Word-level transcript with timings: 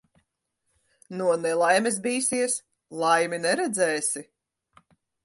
No 1.19 1.27
nelaimes 1.43 1.99
bīsies, 2.07 2.55
laimi 3.03 3.39
neredzēsi. 3.45 4.25